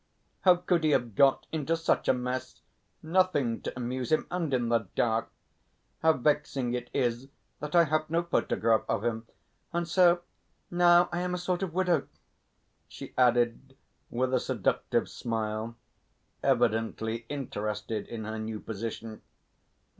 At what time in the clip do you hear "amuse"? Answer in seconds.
3.77-4.11